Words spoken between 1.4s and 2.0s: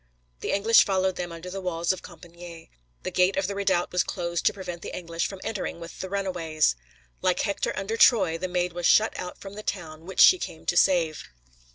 the walls